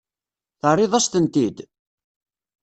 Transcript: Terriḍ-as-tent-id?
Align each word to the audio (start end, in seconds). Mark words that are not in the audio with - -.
Terriḍ-as-tent-id? 0.59 1.57